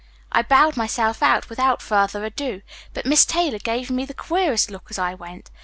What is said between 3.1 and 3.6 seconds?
Taylor